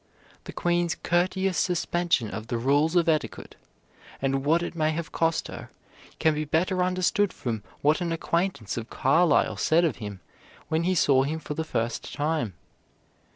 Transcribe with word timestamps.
The 0.45 0.51
Queen's 0.51 0.95
courteous 0.95 1.59
suspension 1.59 2.31
of 2.31 2.47
the 2.47 2.57
rules 2.57 2.95
of 2.95 3.07
etiquette, 3.07 3.55
and 4.19 4.43
what 4.43 4.63
it 4.63 4.73
may 4.75 4.89
have 4.89 5.11
cost 5.11 5.47
her, 5.47 5.69
can 6.17 6.33
be 6.33 6.43
better 6.43 6.81
understood 6.83 7.31
from 7.31 7.61
what 7.83 8.01
an 8.01 8.11
acquaintance 8.11 8.77
of 8.77 8.89
Carlyle 8.89 9.57
said 9.57 9.85
of 9.85 9.97
him 9.97 10.19
when 10.69 10.85
he 10.85 10.95
saw 10.95 11.21
him 11.21 11.37
for 11.37 11.53
the 11.53 11.63
first 11.63 12.11
time. 12.15 12.53